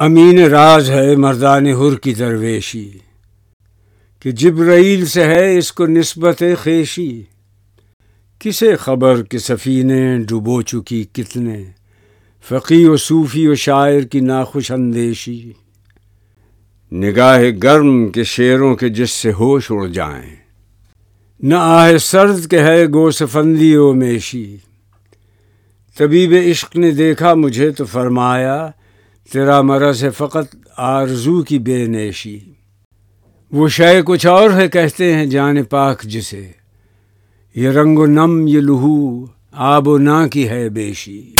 امین 0.00 0.38
راز 0.38 0.90
ہے 0.90 1.16
مردان 1.16 1.66
ہر 1.66 1.98
کی 1.98 2.14
درویشی، 2.14 2.90
کہ 4.20 4.30
جبرائیل 4.30 5.06
سے 5.06 5.24
ہے 5.24 5.58
اس 5.58 5.72
کو 5.72 5.86
نسبت 5.86 6.42
خیشی۔ 6.62 7.22
کسے 8.38 8.76
خبر 8.76 9.22
کہ 9.22 9.38
سفینے 9.38 10.18
ڈبو 10.18 10.62
چکی 10.62 11.04
کتنے 11.12 11.64
فقی 12.48 12.84
و 12.84 12.96
صوفی 12.96 13.48
و 13.48 13.54
شاعر 13.54 14.00
کی 14.00 14.20
ناخوش 14.20 14.70
اندیشی۔ 14.70 15.52
نگاہ 16.92 17.42
گرم 17.62 18.08
کے 18.08 18.24
شیروں 18.24 18.76
کے 18.76 18.88
جس 18.88 19.10
سے 19.10 19.32
ہوش 19.32 19.70
اڑ 19.70 19.88
جائیں۔ 19.88 20.36
نہ 21.42 21.54
آہ 21.54 21.96
سرد 21.96 22.46
کے 22.46 22.58
ہے 22.58 22.84
گو 22.86 23.10
سفندی 23.10 23.76
و 23.76 23.92
میشی۔ 23.94 24.56
طبیب 25.96 26.32
عشق 26.50 26.76
نے 26.76 26.90
دیکھا 26.90 27.34
مجھے 27.34 27.70
تو 27.70 27.84
فرمایا 27.84 28.70
تیرا 29.32 29.62
مرض 29.62 30.04
ہے 30.04 30.10
فقط 30.10 30.56
آرزو 30.76 31.42
کی 31.42 31.58
بے 31.58 31.86
نیشی۔ 31.86 32.38
وہ 33.52 33.68
شے 33.68 34.02
کچھ 34.04 34.26
اور 34.26 34.50
ہے 34.50 34.68
کہتے 34.68 35.14
ہیں 35.14 35.26
جان 35.26 35.62
پاک 35.62 36.02
جسے۔ 36.02 36.50
یہ 37.54 37.68
رنگ 37.68 37.98
و 37.98 38.06
نم، 38.06 38.46
یہ 38.46 38.60
لہو 38.60 39.26
آب 39.52 39.88
و 39.88 39.98
نا 39.98 40.28
کی 40.28 40.48
ہے 40.48 40.68
بیشی۔ 40.68 41.34